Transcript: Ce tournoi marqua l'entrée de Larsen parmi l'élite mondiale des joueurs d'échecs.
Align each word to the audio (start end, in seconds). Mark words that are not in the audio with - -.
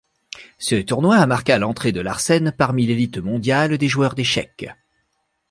Ce 0.57 0.73
tournoi 0.73 1.23
marqua 1.27 1.59
l'entrée 1.59 1.91
de 1.91 2.01
Larsen 2.01 2.51
parmi 2.57 2.87
l'élite 2.87 3.19
mondiale 3.19 3.77
des 3.77 3.87
joueurs 3.87 4.15
d'échecs. 4.15 4.67